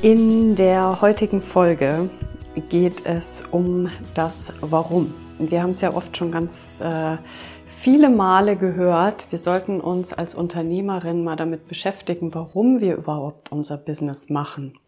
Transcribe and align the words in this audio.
In 0.00 0.54
der 0.54 1.00
heutigen 1.00 1.42
Folge 1.42 2.08
geht 2.68 3.04
es 3.04 3.42
um 3.50 3.90
das 4.14 4.52
Warum. 4.60 5.12
Wir 5.40 5.60
haben 5.60 5.70
es 5.70 5.80
ja 5.80 5.92
oft 5.92 6.16
schon 6.16 6.30
ganz 6.30 6.80
äh, 6.80 7.16
viele 7.66 8.08
Male 8.08 8.54
gehört, 8.54 9.26
wir 9.30 9.40
sollten 9.40 9.80
uns 9.80 10.12
als 10.12 10.36
Unternehmerin 10.36 11.24
mal 11.24 11.34
damit 11.34 11.66
beschäftigen, 11.66 12.32
warum 12.32 12.80
wir 12.80 12.94
überhaupt 12.94 13.50
unser 13.50 13.76
Business 13.76 14.28
machen. 14.28 14.78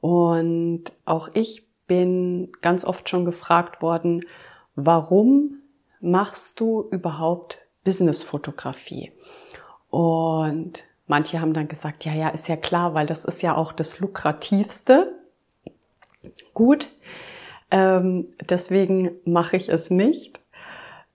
Und 0.00 0.84
auch 1.04 1.30
ich 1.34 1.66
bin 1.88 2.52
ganz 2.60 2.84
oft 2.84 3.08
schon 3.08 3.24
gefragt 3.24 3.82
worden, 3.82 4.24
warum 4.76 5.62
machst 6.00 6.60
du 6.60 6.86
überhaupt 6.92 7.58
Businessfotografie? 7.82 9.10
Und 9.90 10.84
Manche 11.08 11.40
haben 11.40 11.54
dann 11.54 11.68
gesagt, 11.68 12.04
ja, 12.04 12.12
ja, 12.12 12.28
ist 12.28 12.48
ja 12.48 12.56
klar, 12.56 12.94
weil 12.94 13.06
das 13.06 13.24
ist 13.24 13.42
ja 13.42 13.56
auch 13.56 13.72
das 13.72 13.98
lukrativste. 13.98 15.14
Gut, 16.54 16.88
ähm, 17.70 18.28
deswegen 18.48 19.10
mache 19.24 19.56
ich 19.56 19.68
es 19.68 19.90
nicht, 19.90 20.40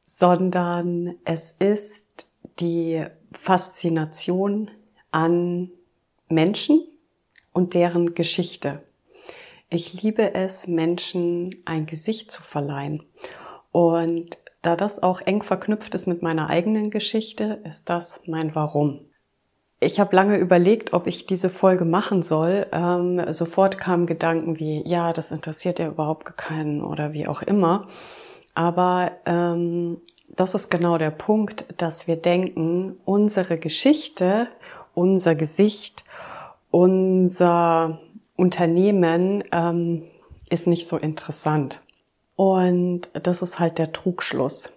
sondern 0.01 1.15
es 1.25 1.51
ist 1.59 2.27
die 2.59 3.05
Faszination 3.33 4.71
an 5.11 5.69
Menschen 6.27 6.83
und 7.51 7.73
deren 7.73 8.15
Geschichte. 8.15 8.81
Ich 9.69 10.01
liebe 10.01 10.33
es, 10.33 10.67
Menschen 10.67 11.61
ein 11.65 11.85
Gesicht 11.85 12.31
zu 12.31 12.41
verleihen. 12.41 13.03
Und 13.71 14.37
da 14.61 14.75
das 14.75 15.01
auch 15.01 15.21
eng 15.21 15.43
verknüpft 15.43 15.93
ist 15.93 16.07
mit 16.07 16.21
meiner 16.21 16.49
eigenen 16.49 16.89
Geschichte, 16.89 17.61
ist 17.63 17.89
das 17.89 18.21
mein 18.27 18.55
Warum. 18.55 19.01
Ich 19.83 19.99
habe 19.99 20.15
lange 20.15 20.37
überlegt, 20.37 20.93
ob 20.93 21.07
ich 21.07 21.25
diese 21.25 21.49
Folge 21.49 21.85
machen 21.85 22.21
soll. 22.21 22.67
Ähm, 22.71 23.21
sofort 23.33 23.77
kamen 23.77 24.05
Gedanken 24.05 24.59
wie, 24.59 24.81
ja, 24.87 25.13
das 25.13 25.31
interessiert 25.31 25.79
ja 25.79 25.87
überhaupt 25.87 26.37
keinen 26.37 26.81
oder 26.81 27.13
wie 27.13 27.27
auch 27.27 27.41
immer. 27.41 27.87
Aber 28.53 29.11
ähm, 29.25 29.97
das 30.29 30.55
ist 30.55 30.69
genau 30.69 30.97
der 30.97 31.11
Punkt, 31.11 31.65
dass 31.77 32.07
wir 32.07 32.15
denken, 32.15 32.97
unsere 33.05 33.57
Geschichte, 33.57 34.47
unser 34.93 35.35
Gesicht, 35.35 36.03
unser 36.71 37.99
Unternehmen 38.35 39.43
ähm, 39.51 40.03
ist 40.49 40.67
nicht 40.67 40.87
so 40.87 40.97
interessant. 40.97 41.81
Und 42.35 43.09
das 43.13 43.41
ist 43.41 43.59
halt 43.59 43.77
der 43.77 43.91
Trugschluss. 43.91 44.73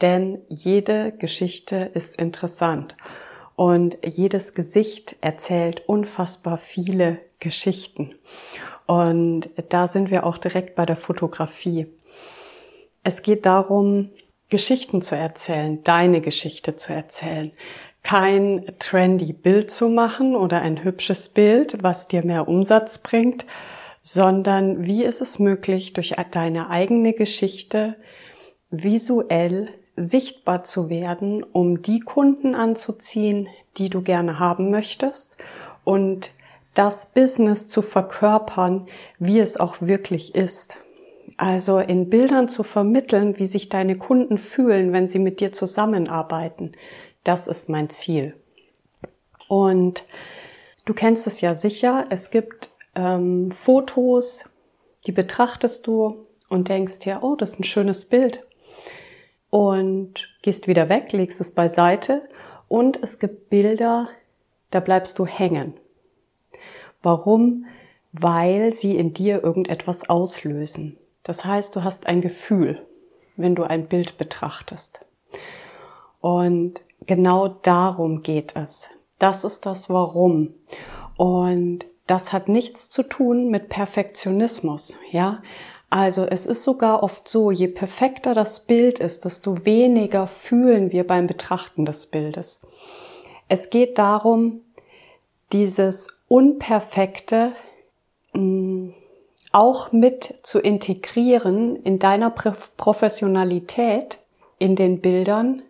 Denn 0.00 0.38
jede 0.48 1.12
Geschichte 1.12 1.90
ist 1.94 2.16
interessant. 2.16 2.94
Und 3.58 3.98
jedes 4.04 4.54
Gesicht 4.54 5.16
erzählt 5.20 5.82
unfassbar 5.88 6.58
viele 6.58 7.18
Geschichten. 7.40 8.14
Und 8.86 9.50
da 9.68 9.88
sind 9.88 10.12
wir 10.12 10.24
auch 10.24 10.38
direkt 10.38 10.76
bei 10.76 10.86
der 10.86 10.94
Fotografie. 10.94 11.88
Es 13.02 13.22
geht 13.22 13.46
darum, 13.46 14.10
Geschichten 14.48 15.02
zu 15.02 15.16
erzählen, 15.16 15.82
deine 15.82 16.20
Geschichte 16.20 16.76
zu 16.76 16.92
erzählen. 16.92 17.50
Kein 18.04 18.64
trendy 18.78 19.32
Bild 19.32 19.72
zu 19.72 19.88
machen 19.88 20.36
oder 20.36 20.62
ein 20.62 20.84
hübsches 20.84 21.28
Bild, 21.28 21.82
was 21.82 22.06
dir 22.06 22.24
mehr 22.24 22.46
Umsatz 22.46 22.98
bringt, 22.98 23.44
sondern 24.02 24.86
wie 24.86 25.02
ist 25.02 25.20
es 25.20 25.40
möglich, 25.40 25.94
durch 25.94 26.14
deine 26.30 26.70
eigene 26.70 27.12
Geschichte 27.12 27.96
visuell 28.70 29.70
sichtbar 29.98 30.62
zu 30.62 30.88
werden, 30.88 31.42
um 31.42 31.82
die 31.82 32.00
Kunden 32.00 32.54
anzuziehen, 32.54 33.48
die 33.76 33.90
du 33.90 34.02
gerne 34.02 34.38
haben 34.38 34.70
möchtest 34.70 35.36
und 35.84 36.30
das 36.74 37.06
Business 37.06 37.66
zu 37.66 37.82
verkörpern, 37.82 38.86
wie 39.18 39.40
es 39.40 39.58
auch 39.58 39.80
wirklich 39.80 40.34
ist. 40.34 40.76
Also 41.36 41.78
in 41.78 42.08
Bildern 42.08 42.48
zu 42.48 42.62
vermitteln, 42.62 43.38
wie 43.38 43.46
sich 43.46 43.68
deine 43.68 43.98
Kunden 43.98 44.38
fühlen, 44.38 44.92
wenn 44.92 45.08
sie 45.08 45.18
mit 45.18 45.40
dir 45.40 45.52
zusammenarbeiten. 45.52 46.72
Das 47.24 47.46
ist 47.46 47.68
mein 47.68 47.90
Ziel. 47.90 48.34
Und 49.48 50.04
du 50.84 50.94
kennst 50.94 51.26
es 51.26 51.40
ja 51.40 51.54
sicher, 51.54 52.04
es 52.10 52.30
gibt 52.30 52.70
ähm, 52.94 53.50
Fotos, 53.50 54.44
die 55.06 55.12
betrachtest 55.12 55.86
du 55.86 56.26
und 56.48 56.68
denkst 56.68 57.00
dir, 57.00 57.20
oh, 57.22 57.34
das 57.34 57.52
ist 57.52 57.60
ein 57.60 57.64
schönes 57.64 58.04
Bild 58.04 58.47
und 59.50 60.28
gehst 60.42 60.68
wieder 60.68 60.88
weg, 60.88 61.12
legst 61.12 61.40
es 61.40 61.54
beiseite 61.54 62.28
und 62.68 63.02
es 63.02 63.18
gibt 63.18 63.50
Bilder, 63.50 64.08
da 64.70 64.80
bleibst 64.80 65.18
du 65.18 65.26
hängen. 65.26 65.74
Warum? 67.02 67.66
Weil 68.12 68.72
sie 68.72 68.96
in 68.96 69.12
dir 69.12 69.42
irgendetwas 69.42 70.08
auslösen. 70.08 70.98
Das 71.22 71.44
heißt, 71.44 71.74
du 71.76 71.84
hast 71.84 72.06
ein 72.06 72.20
Gefühl, 72.20 72.86
wenn 73.36 73.54
du 73.54 73.64
ein 73.64 73.86
Bild 73.86 74.18
betrachtest. 74.18 75.00
Und 76.20 76.80
genau 77.06 77.48
darum 77.48 78.22
geht 78.22 78.56
es. 78.56 78.90
Das 79.18 79.44
ist 79.44 79.66
das 79.66 79.88
Warum. 79.88 80.54
Und 81.16 81.86
das 82.06 82.32
hat 82.32 82.48
nichts 82.48 82.88
zu 82.88 83.02
tun 83.02 83.48
mit 83.48 83.68
Perfektionismus, 83.68 84.96
ja. 85.10 85.42
Also 85.90 86.26
es 86.26 86.44
ist 86.44 86.64
sogar 86.64 87.02
oft 87.02 87.28
so, 87.28 87.50
je 87.50 87.68
perfekter 87.68 88.34
das 88.34 88.60
Bild 88.60 88.98
ist, 88.98 89.24
desto 89.24 89.64
weniger 89.64 90.26
fühlen 90.26 90.92
wir 90.92 91.06
beim 91.06 91.26
Betrachten 91.26 91.86
des 91.86 92.06
Bildes. 92.06 92.60
Es 93.48 93.70
geht 93.70 93.96
darum, 93.98 94.60
dieses 95.52 96.08
Unperfekte 96.28 97.52
mm, 98.34 98.90
auch 99.50 99.92
mit 99.92 100.40
zu 100.42 100.58
integrieren 100.58 101.76
in 101.76 101.98
deiner 101.98 102.30
Professionalität 102.30 104.18
in 104.58 104.76
den 104.76 105.00
Bildern, 105.00 105.62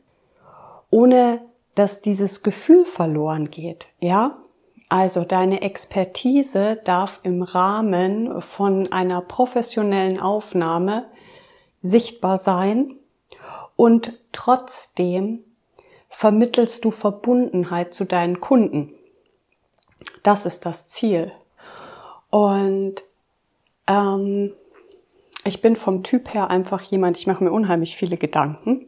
ohne 0.91 1.41
dass 1.77 2.03
dieses 2.03 2.43
Gefühl 2.43 2.87
verloren 2.87 3.51
geht. 3.51 3.87
Ja, 4.01 4.39
also 4.89 5.25
deine 5.25 5.63
Expertise 5.63 6.81
darf 6.85 7.21
im 7.23 7.43
Rahmen 7.43 8.41
von 8.41 8.91
einer 8.91 9.21
professionellen 9.21 10.19
Aufnahme 10.19 11.07
sichtbar 11.83 12.39
sein 12.39 12.97
und 13.77 14.15
trotzdem 14.33 15.45
vermittelst 16.09 16.85
du 16.85 16.91
Verbundenheit 16.91 17.93
zu 17.95 18.05
deinen 18.05 18.41
Kunden. 18.41 18.93
Das 20.23 20.47
ist 20.47 20.65
das 20.67 20.89
Ziel. 20.89 21.33
Und 22.31 23.03
ähm, 23.87 24.53
ich 25.45 25.61
bin 25.61 25.77
vom 25.77 26.03
Typ 26.03 26.35
her 26.35 26.51
einfach 26.51 26.83
jemand, 26.83 27.19
ich 27.19 27.27
mache 27.27 27.45
mir 27.45 27.53
unheimlich 27.53 27.97
viele 27.97 28.17
Gedanken. 28.17 28.87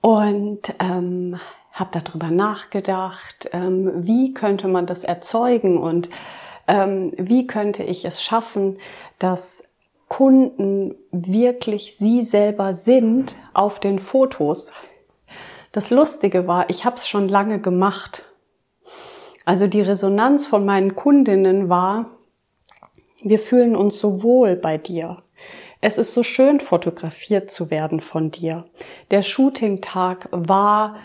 Und 0.00 0.72
ähm, 0.78 1.38
habe 1.76 1.90
darüber 1.92 2.30
nachgedacht, 2.30 3.50
ähm, 3.52 3.92
wie 4.06 4.34
könnte 4.34 4.66
man 4.66 4.86
das 4.86 5.04
erzeugen 5.04 5.78
und 5.78 6.10
ähm, 6.66 7.12
wie 7.16 7.46
könnte 7.46 7.82
ich 7.82 8.04
es 8.04 8.22
schaffen, 8.22 8.78
dass 9.18 9.62
Kunden 10.08 10.94
wirklich 11.10 11.96
sie 11.96 12.22
selber 12.22 12.74
sind 12.74 13.36
auf 13.52 13.78
den 13.80 13.98
Fotos. 13.98 14.70
Das 15.72 15.90
Lustige 15.90 16.46
war, 16.46 16.70
ich 16.70 16.84
habe 16.84 16.96
es 16.96 17.06
schon 17.06 17.28
lange 17.28 17.60
gemacht. 17.60 18.22
Also 19.44 19.66
die 19.66 19.80
Resonanz 19.80 20.46
von 20.46 20.64
meinen 20.64 20.96
Kundinnen 20.96 21.68
war, 21.68 22.06
wir 23.22 23.38
fühlen 23.38 23.76
uns 23.76 23.98
so 23.98 24.22
wohl 24.22 24.56
bei 24.56 24.78
dir. 24.78 25.22
Es 25.80 25.98
ist 25.98 26.14
so 26.14 26.22
schön, 26.22 26.60
fotografiert 26.60 27.50
zu 27.50 27.70
werden 27.70 28.00
von 28.00 28.30
dir. 28.30 28.64
Der 29.10 29.22
Shooting-Tag 29.22 30.28
war 30.30 30.96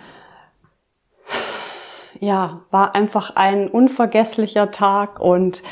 ja, 2.21 2.61
war 2.69 2.93
einfach 2.93 3.35
ein 3.35 3.67
unvergesslicher 3.67 4.69
Tag 4.69 5.19
und 5.19 5.63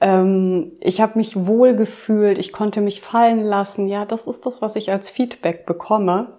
ähm, 0.00 0.72
ich 0.80 1.02
habe 1.02 1.18
mich 1.18 1.46
wohl 1.46 1.76
gefühlt, 1.76 2.38
ich 2.38 2.50
konnte 2.50 2.80
mich 2.80 3.02
fallen 3.02 3.42
lassen. 3.42 3.88
Ja, 3.88 4.06
das 4.06 4.26
ist 4.26 4.46
das, 4.46 4.62
was 4.62 4.74
ich 4.74 4.90
als 4.90 5.10
Feedback 5.10 5.66
bekomme. 5.66 6.38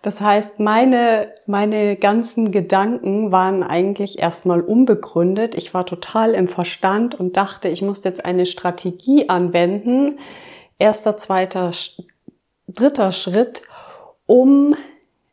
Das 0.00 0.22
heißt, 0.22 0.60
meine, 0.60 1.34
meine 1.44 1.96
ganzen 1.96 2.50
Gedanken 2.50 3.32
waren 3.32 3.62
eigentlich 3.62 4.18
erstmal 4.18 4.62
unbegründet. 4.62 5.54
Ich 5.54 5.74
war 5.74 5.84
total 5.84 6.32
im 6.32 6.48
Verstand 6.48 7.14
und 7.14 7.36
dachte, 7.36 7.68
ich 7.68 7.82
muss 7.82 8.02
jetzt 8.02 8.24
eine 8.24 8.46
Strategie 8.46 9.28
anwenden. 9.28 10.20
Erster, 10.78 11.18
zweiter, 11.18 11.72
dritter 12.66 13.12
Schritt, 13.12 13.60
um 14.24 14.74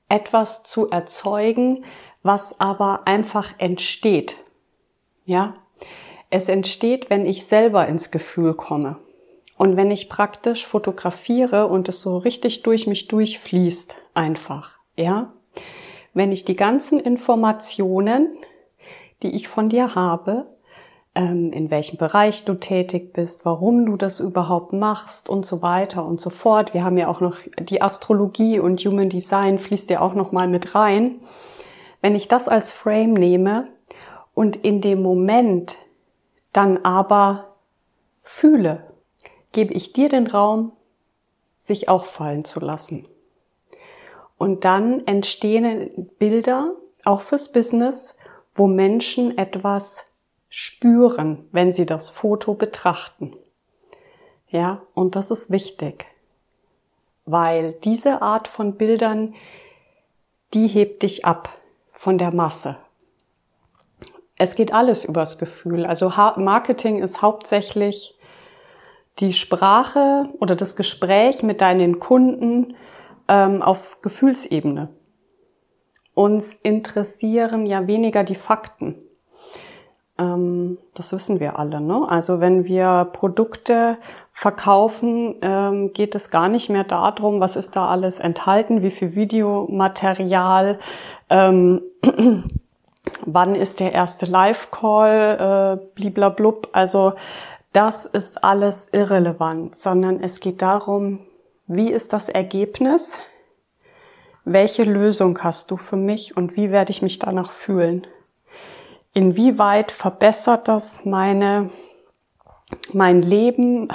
etwas 0.10 0.64
zu 0.64 0.90
erzeugen, 0.90 1.86
was 2.26 2.60
aber 2.60 3.02
einfach 3.06 3.54
entsteht. 3.60 4.38
Ja? 5.26 5.54
Es 6.32 6.50
entsteht, 6.50 7.12
wenn 7.12 7.28
ich 7.28 7.46
selber 7.46 7.88
ins 7.88 8.10
Gefühl 8.10 8.56
komme. 8.56 8.98
Und 9.58 9.78
wenn 9.78 9.92
ich 9.92 10.10
praktisch 10.10 10.66
fotografiere 10.66 11.68
und 11.68 11.88
es 11.88 12.02
so 12.02 12.18
richtig 12.18 12.64
durch 12.64 12.88
mich 12.88 13.08
durchfließt, 13.08 13.96
einfach, 14.16 14.72
ja. 14.98 15.34
Wenn 16.16 16.32
ich 16.32 16.44
die 16.46 16.56
ganzen 16.56 17.00
Informationen, 17.00 18.36
die 19.22 19.36
ich 19.36 19.48
von 19.48 19.70
dir 19.70 19.94
habe, 19.94 20.48
ähm, 21.14 21.54
in 21.54 21.70
welchem 21.70 21.98
Bereich 21.98 22.44
du 22.44 22.56
tätig 22.56 23.14
bist, 23.14 23.46
warum 23.46 23.86
du 23.86 23.98
das 23.98 24.20
überhaupt 24.20 24.74
machst 24.74 25.30
und 25.30 25.46
so 25.46 25.62
weiter 25.62 26.04
und 26.04 26.20
so 26.20 26.32
fort. 26.32 26.74
Wir 26.74 26.84
haben 26.84 26.98
ja 26.98 27.08
auch 27.08 27.22
noch 27.22 27.38
die 27.60 27.84
Astrologie 27.84 28.60
und 28.60 28.82
Human 28.82 29.10
Design 29.10 29.60
fließt 29.60 29.92
ja 29.92 30.02
auch 30.02 30.16
noch 30.16 30.32
mal 30.32 30.48
mit 30.48 30.74
rein. 30.74 31.22
Wenn 32.06 32.14
ich 32.14 32.28
das 32.28 32.48
als 32.48 32.70
Frame 32.70 33.16
nehme 33.16 33.68
und 34.36 34.58
in 34.58 34.80
dem 34.80 35.02
Moment 35.02 35.76
dann 36.54 36.86
aber 36.86 37.56
fühle, 38.22 38.94
gebe 39.54 39.74
ich 39.74 39.92
dir 39.92 40.08
den 40.08 40.28
Raum, 40.28 40.74
sich 41.58 41.90
auch 41.90 42.06
fallen 42.06 42.46
zu 42.46 42.60
lassen. 42.60 43.08
Und 44.38 44.66
dann 44.66 45.08
entstehen 45.08 46.12
Bilder, 46.20 46.76
auch 47.06 47.22
fürs 47.22 47.52
Business, 47.52 48.16
wo 48.54 48.68
Menschen 48.68 49.36
etwas 49.40 50.06
spüren, 50.48 51.48
wenn 51.54 51.74
sie 51.74 51.88
das 51.88 52.10
Foto 52.10 52.54
betrachten. 52.54 53.36
Ja, 54.50 54.84
und 54.94 55.16
das 55.16 55.32
ist 55.32 55.50
wichtig, 55.50 56.06
weil 57.26 57.72
diese 57.84 58.22
Art 58.22 58.48
von 58.48 58.76
Bildern, 58.76 59.34
die 60.54 60.68
hebt 60.68 61.02
dich 61.02 61.26
ab 61.26 61.50
von 61.96 62.18
der 62.18 62.34
Masse. 62.34 62.78
Es 64.38 64.56
geht 64.56 64.74
alles 64.74 65.06
übers 65.06 65.38
Gefühl. 65.38 65.86
Also 65.86 66.10
Marketing 66.38 66.98
ist 66.98 67.22
hauptsächlich 67.22 68.20
die 69.20 69.34
Sprache 69.34 70.28
oder 70.40 70.56
das 70.56 70.76
Gespräch 70.76 71.42
mit 71.42 71.62
deinen 71.62 72.00
Kunden 72.00 72.76
ähm, 73.28 73.62
auf 73.62 74.02
Gefühlsebene. 74.02 74.90
Uns 76.14 76.54
interessieren 76.54 77.66
ja 77.66 77.88
weniger 77.88 78.24
die 78.24 78.36
Fakten. 78.36 79.05
Ähm, 80.18 80.78
das 80.94 81.12
wissen 81.12 81.40
wir 81.40 81.60
alle. 81.60 81.82
Ne? 81.82 82.06
Also 82.08 82.40
wenn 82.40 82.66
wir 82.66 83.10
Produkte 83.12 83.98
verkaufen, 84.32 85.36
ähm, 85.42 85.94
geht 85.94 86.16
es 86.16 86.30
gar 86.30 86.48
nicht 86.48 86.70
mehr 86.70 86.84
darum, 86.84 87.40
was 87.40 87.56
ist 87.56 87.76
da 87.76 87.88
alles 87.88 88.20
enthalten, 88.20 88.82
wie 88.82 88.92
viel 88.92 89.16
Videomaterial, 89.16 90.80
ähm, 91.30 91.82
wann 93.26 93.56
ist 93.56 93.80
der 93.80 93.92
erste 93.94 94.26
Live-Call, 94.26 95.80
äh, 95.80 95.86
bliblablub. 95.96 96.70
Also 96.72 97.14
das 97.74 98.06
ist 98.06 98.44
alles 98.44 98.88
irrelevant, 98.94 99.76
sondern 99.76 100.22
es 100.22 100.40
geht 100.40 100.62
darum, 100.62 101.20
wie 101.68 101.92
ist 101.92 102.14
das 102.14 102.30
Ergebnis? 102.30 103.20
Welche 104.46 104.84
Lösung 104.84 105.40
hast 105.44 105.72
du 105.72 105.78
für 105.78 105.98
mich 105.98 106.38
und 106.38 106.56
wie 106.56 106.72
werde 106.72 106.92
ich 106.92 107.02
mich 107.02 107.20
danach 107.20 107.52
fühlen? 107.52 108.06
Inwieweit 109.16 109.94
verbessert 109.94 110.68
das 110.68 111.06
meine, 111.06 111.70
mein 112.92 113.22
Leben, 113.22 113.88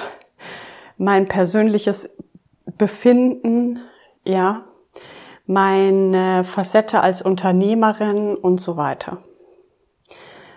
mein 0.96 1.28
persönliches 1.28 2.16
Befinden, 2.78 3.80
ja, 4.24 4.64
meine 5.44 6.44
Facette 6.44 7.02
als 7.02 7.20
Unternehmerin 7.20 8.34
und 8.34 8.62
so 8.62 8.78
weiter. 8.78 9.22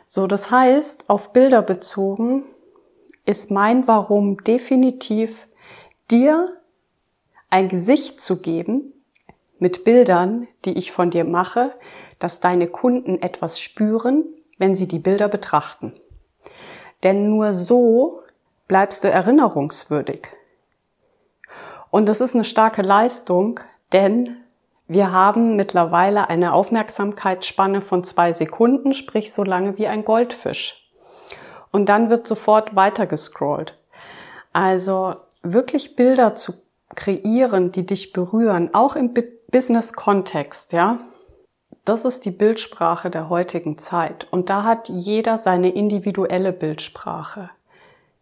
So, 0.06 0.28
das 0.28 0.50
heißt, 0.50 1.10
auf 1.10 1.34
Bilder 1.34 1.62
bezogen 1.62 2.46
ist 3.26 3.52
mein 3.52 3.86
Warum 3.86 4.46
definitiv, 4.46 5.46
dir 6.10 6.56
ein 7.50 7.68
Gesicht 7.68 8.22
zu 8.22 8.40
geben 8.40 8.94
mit 9.60 9.84
Bildern, 9.84 10.48
die 10.64 10.78
ich 10.78 10.94
von 10.94 11.12
dir 11.12 11.26
mache, 11.26 11.74
dass 12.20 12.40
deine 12.40 12.68
Kunden 12.68 13.22
etwas 13.22 13.60
spüren, 13.60 14.24
wenn 14.58 14.76
sie 14.76 14.88
die 14.88 15.00
Bilder 15.00 15.28
betrachten. 15.28 15.94
Denn 17.04 17.30
nur 17.30 17.54
so 17.54 18.22
bleibst 18.68 19.04
du 19.04 19.10
erinnerungswürdig. 19.10 20.28
Und 21.92 22.08
das 22.08 22.22
ist 22.22 22.34
eine 22.34 22.44
starke 22.44 22.82
Leistung, 22.82 23.60
denn 23.92 24.38
wir 24.88 25.12
haben 25.12 25.56
mittlerweile 25.56 26.30
eine 26.30 26.54
Aufmerksamkeitsspanne 26.54 27.82
von 27.82 28.04
zwei 28.04 28.34
Sekunden, 28.34 28.94
sprich 28.94 29.34
so 29.34 29.44
lange 29.44 29.78
wie 29.78 29.88
ein 29.88 30.06
Goldfisch 30.06 30.84
und 31.74 31.90
dann 31.90 32.10
wird 32.10 32.26
sofort 32.28 32.76
weiter 32.76 33.06
gescrollt. 33.08 33.78
Also 34.54 35.16
wirklich 35.42 35.98
Bilder 35.98 36.36
zu 36.36 36.54
kreieren, 36.96 37.72
die 37.72 37.86
dich 37.86 38.14
berühren, 38.14 38.74
auch 38.74 38.96
im 38.96 39.14
Business-Kontext, 39.52 40.72
ja. 40.72 41.00
Das 41.86 42.06
ist 42.06 42.26
die 42.26 42.32
Bildsprache 42.32 43.10
der 43.10 43.30
heutigen 43.30 43.78
Zeit. 43.78 44.28
Und 44.32 44.50
da 44.50 44.64
hat 44.64 44.90
jeder 44.90 45.38
seine 45.38 45.70
individuelle 45.70 46.54
Bildsprache. 46.54 47.50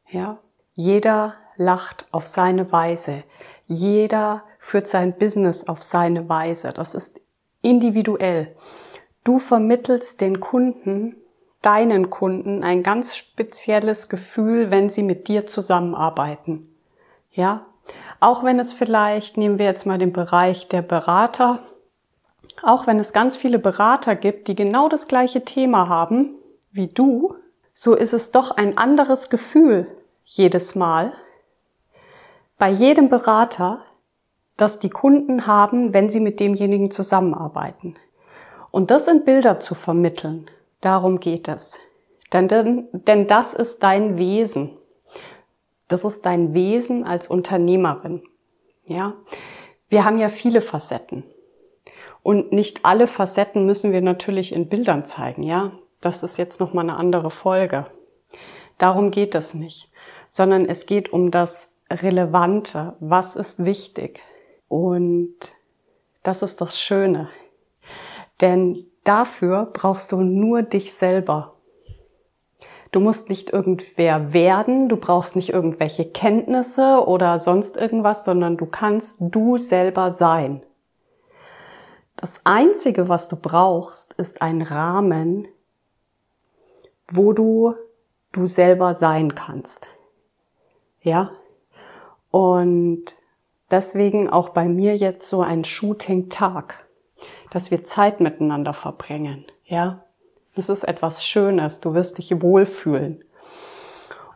Ja. 0.09 0.37
Jeder 0.73 1.35
lacht 1.57 2.05
auf 2.11 2.27
seine 2.27 2.71
Weise. 2.71 3.23
Jeder 3.67 4.43
führt 4.57 4.87
sein 4.87 5.17
Business 5.17 5.67
auf 5.67 5.83
seine 5.83 6.27
Weise. 6.29 6.71
Das 6.73 6.95
ist 6.95 7.19
individuell. 7.61 8.55
Du 9.23 9.37
vermittelst 9.37 10.21
den 10.21 10.39
Kunden 10.39 11.15
deinen 11.61 12.09
Kunden 12.09 12.63
ein 12.63 12.83
ganz 12.83 13.15
spezielles 13.15 14.09
Gefühl, 14.09 14.71
wenn 14.71 14.89
sie 14.89 15.03
mit 15.03 15.27
dir 15.27 15.45
zusammenarbeiten. 15.45 16.67
Ja? 17.31 17.65
Auch 18.19 18.43
wenn 18.43 18.59
es 18.59 18.73
vielleicht, 18.73 19.37
nehmen 19.37 19.59
wir 19.59 19.65
jetzt 19.65 19.85
mal 19.85 19.97
den 19.97 20.13
Bereich 20.13 20.67
der 20.69 20.81
Berater, 20.81 21.59
auch 22.63 22.87
wenn 22.87 22.99
es 22.99 23.13
ganz 23.13 23.35
viele 23.35 23.59
Berater 23.59 24.15
gibt, 24.15 24.47
die 24.47 24.55
genau 24.55 24.89
das 24.89 25.07
gleiche 25.07 25.43
Thema 25.45 25.87
haben 25.89 26.35
wie 26.71 26.87
du, 26.87 27.35
so 27.73 27.95
ist 27.95 28.13
es 28.13 28.31
doch 28.31 28.51
ein 28.51 28.77
anderes 28.77 29.29
Gefühl 29.29 29.87
jedes 30.23 30.75
Mal 30.75 31.13
bei 32.57 32.69
jedem 32.69 33.09
Berater, 33.09 33.81
das 34.55 34.79
die 34.79 34.89
Kunden 34.89 35.47
haben, 35.47 35.93
wenn 35.93 36.09
sie 36.09 36.19
mit 36.19 36.39
demjenigen 36.39 36.91
zusammenarbeiten. 36.91 37.95
Und 38.69 38.91
das 38.91 39.07
in 39.07 39.25
Bilder 39.25 39.59
zu 39.59 39.73
vermitteln, 39.73 40.49
Darum 40.81 41.19
geht 41.19 41.47
es. 41.47 41.79
Denn, 42.33 42.47
denn, 42.47 42.87
denn 42.91 43.27
das 43.27 43.53
ist 43.53 43.83
dein 43.83 44.17
Wesen. 44.17 44.71
Das 45.87 46.03
ist 46.03 46.25
dein 46.25 46.53
Wesen 46.53 47.03
als 47.03 47.27
Unternehmerin. 47.27 48.23
Ja. 48.85 49.13
Wir 49.89 50.05
haben 50.05 50.17
ja 50.17 50.29
viele 50.29 50.61
Facetten. 50.61 51.23
Und 52.23 52.51
nicht 52.51 52.85
alle 52.85 53.07
Facetten 53.07 53.65
müssen 53.65 53.91
wir 53.91 54.01
natürlich 54.01 54.53
in 54.53 54.69
Bildern 54.69 55.05
zeigen, 55.05 55.43
ja. 55.43 55.71
Das 56.01 56.23
ist 56.23 56.37
jetzt 56.37 56.59
nochmal 56.59 56.89
eine 56.89 56.97
andere 56.97 57.29
Folge. 57.29 57.85
Darum 58.77 59.11
geht 59.11 59.35
es 59.35 59.53
nicht. 59.53 59.91
Sondern 60.29 60.65
es 60.65 60.85
geht 60.85 61.13
um 61.13 61.29
das 61.29 61.73
Relevante. 61.91 62.95
Was 62.99 63.35
ist 63.35 63.63
wichtig? 63.63 64.21
Und 64.67 65.35
das 66.23 66.41
ist 66.41 66.61
das 66.61 66.79
Schöne. 66.79 67.29
Denn 68.39 68.87
Dafür 69.03 69.67
brauchst 69.73 70.11
du 70.11 70.21
nur 70.21 70.61
dich 70.61 70.93
selber. 70.93 71.55
Du 72.91 72.99
musst 72.99 73.29
nicht 73.29 73.51
irgendwer 73.51 74.33
werden, 74.33 74.89
du 74.89 74.97
brauchst 74.97 75.35
nicht 75.35 75.49
irgendwelche 75.49 76.05
Kenntnisse 76.05 77.03
oder 77.07 77.39
sonst 77.39 77.77
irgendwas, 77.77 78.25
sondern 78.25 78.57
du 78.57 78.65
kannst 78.65 79.17
du 79.19 79.57
selber 79.57 80.11
sein. 80.11 80.61
Das 82.21 82.41
Einzige, 82.45 83.09
was 83.09 83.27
du 83.27 83.35
brauchst, 83.35 84.13
ist 84.13 84.41
ein 84.41 84.61
Rahmen, 84.61 85.47
wo 87.09 87.33
du 87.33 87.75
du 88.31 88.45
selber 88.45 88.93
sein 88.93 89.35
kannst. 89.35 89.87
Ja? 91.01 91.31
Und 92.29 93.03
deswegen 93.71 94.29
auch 94.29 94.49
bei 94.49 94.65
mir 94.65 94.95
jetzt 94.95 95.27
so 95.27 95.41
ein 95.41 95.65
Shooting-Tag 95.65 96.81
dass 97.51 97.69
wir 97.69 97.83
Zeit 97.83 98.19
miteinander 98.19 98.73
verbringen. 98.73 99.45
Ja, 99.65 100.03
das 100.55 100.69
ist 100.69 100.83
etwas 100.83 101.23
Schönes. 101.23 101.81
Du 101.81 101.93
wirst 101.93 102.17
dich 102.17 102.41
wohlfühlen. 102.41 103.23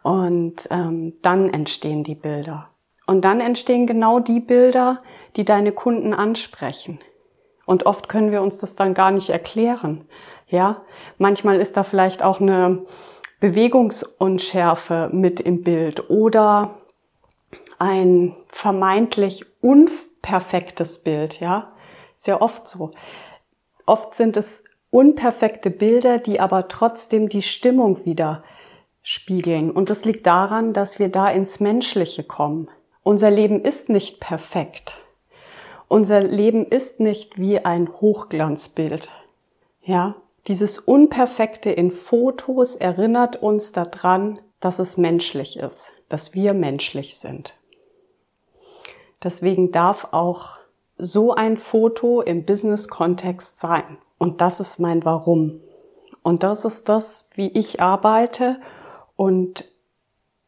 Und 0.04 0.68
ähm, 0.70 1.14
dann 1.24 1.52
entstehen 1.52 2.04
die 2.04 2.14
Bilder. 2.14 2.70
Und 3.08 3.26
dann 3.26 3.40
entstehen 3.40 3.88
genau 3.88 4.20
die 4.20 4.40
Bilder, 4.40 5.02
die 5.36 5.46
deine 5.46 5.72
Kunden 5.72 6.14
ansprechen. 6.14 7.00
Und 7.66 7.86
oft 7.86 8.10
können 8.10 8.32
wir 8.32 8.42
uns 8.42 8.60
das 8.60 8.76
dann 8.76 8.94
gar 8.94 9.12
nicht 9.12 9.30
erklären. 9.30 10.06
Ja, 10.48 10.82
manchmal 11.18 11.60
ist 11.60 11.78
da 11.78 11.84
vielleicht 11.84 12.24
auch 12.24 12.40
eine 12.40 12.86
Bewegungsunschärfe 13.40 15.10
mit 15.12 15.40
im 15.40 15.64
Bild 15.64 16.10
oder 16.10 16.76
ein 17.80 18.36
vermeintlich 18.48 19.46
unperfektes 19.62 21.04
Bild. 21.04 21.40
Ja, 21.40 21.74
ja 22.26 22.42
oft 22.42 22.68
so. 22.68 22.92
Oft 23.86 24.14
sind 24.14 24.38
es 24.38 24.64
unperfekte 24.90 25.70
Bilder, 25.72 26.20
die 26.20 26.40
aber 26.40 26.68
trotzdem 26.68 27.28
die 27.30 27.42
Stimmung 27.42 28.06
wieder 28.06 28.44
spiegeln. 29.02 29.70
Und 29.70 29.90
das 29.90 30.06
liegt 30.06 30.26
daran, 30.26 30.74
dass 30.74 31.00
wir 31.00 31.10
da 31.10 31.28
ins 31.28 31.60
Menschliche 31.60 32.24
kommen. 32.24 32.70
Unser 33.04 33.30
Leben 33.30 33.62
ist 33.62 33.90
nicht 33.90 34.20
perfekt. 34.20 34.96
Unser 35.96 36.20
Leben 36.20 36.66
ist 36.66 37.00
nicht 37.00 37.40
wie 37.40 37.64
ein 37.64 37.88
Hochglanzbild. 38.02 39.12
Ja, 39.82 40.18
dieses 40.46 40.78
Unperfekte 40.78 41.72
in 41.72 41.90
Fotos 41.90 42.76
erinnert 42.76 43.42
uns 43.42 43.72
daran, 43.72 44.42
dass 44.60 44.80
es 44.80 44.98
menschlich 44.98 45.58
ist, 45.58 45.94
dass 46.10 46.34
wir 46.34 46.54
menschlich 46.54 47.18
sind. 47.18 47.56
Deswegen 49.24 49.72
darf 49.72 50.10
auch 50.12 50.58
so 50.98 51.34
ein 51.34 51.56
Foto 51.56 52.20
im 52.20 52.44
Business-Kontext 52.44 53.58
sein. 53.58 53.98
Und 54.18 54.42
das 54.42 54.60
ist 54.60 54.80
mein 54.80 55.06
Warum. 55.06 55.62
Und 56.24 56.44
das 56.44 56.66
ist 56.66 56.90
das, 56.90 57.30
wie 57.36 57.48
ich 57.58 57.80
arbeite 57.80 58.60
und 59.16 59.64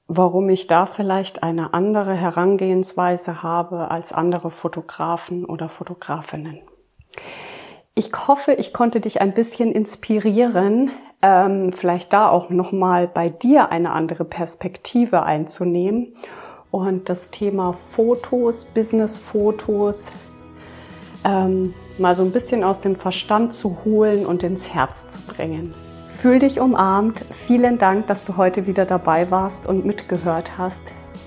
warum 0.08 0.50
ich 0.50 0.68
da 0.68 0.86
vielleicht 0.86 1.44
eine 1.44 1.74
andere 1.74 2.14
Herangehensweise 2.14 3.44
habe 3.44 3.92
als 3.92 4.14
andere 4.14 4.52
Fotografen 4.52 5.46
oder 5.46 5.70
Fotografinnen. 5.70 6.60
Ich 7.94 8.12
hoffe, 8.28 8.54
ich 8.54 8.74
konnte 8.74 9.02
dich 9.02 9.22
ein 9.22 9.34
bisschen 9.34 9.72
inspirieren, 9.72 10.92
ähm, 11.22 11.74
vielleicht 11.74 12.14
da 12.14 12.30
auch 12.30 12.50
nochmal 12.50 13.08
bei 13.08 13.30
dir 13.30 13.72
eine 13.72 13.92
andere 13.92 14.24
Perspektive 14.24 15.24
einzunehmen 15.24 16.16
und 16.70 17.10
das 17.10 17.32
Thema 17.32 17.74
Fotos, 17.74 18.66
Business-Fotos 18.66 20.12
ähm, 21.26 21.74
mal 21.98 22.14
so 22.14 22.24
ein 22.24 22.32
bisschen 22.32 22.64
aus 22.64 22.82
dem 22.82 22.96
Verstand 22.96 23.54
zu 23.54 23.78
holen 23.84 24.26
und 24.26 24.44
ins 24.44 24.72
Herz 24.72 25.10
zu 25.10 25.22
bringen. 25.22 25.74
Fühl 26.18 26.40
dich 26.40 26.60
umarmt. 26.60 27.24
Vielen 27.46 27.78
Dank, 27.78 28.08
dass 28.08 28.26
du 28.26 28.38
heute 28.38 28.66
wieder 28.66 28.86
dabei 28.86 29.30
warst 29.30 29.68
und 29.68 29.86
mitgehört 29.86 30.58
hast. 30.58 30.82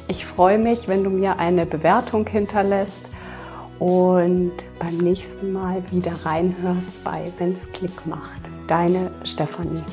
Ich 0.08 0.26
freue 0.26 0.58
mich, 0.58 0.88
wenn 0.88 1.04
du 1.04 1.10
mir 1.10 1.38
eine 1.38 1.64
Bewertung 1.64 2.26
hinterlässt 2.26 3.06
und 3.78 4.52
beim 4.80 4.96
nächsten 4.96 5.52
Mal 5.52 5.84
wieder 5.92 6.12
reinhörst 6.24 7.04
bei 7.04 7.32
Wenn's 7.38 7.70
Klick 7.72 8.04
macht. 8.04 8.40
Deine 8.66 9.12
Stefanie. 9.22 9.84